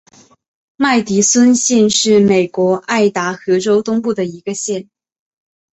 [0.77, 4.89] 麦迪逊县是美国爱达荷州东部的一个县。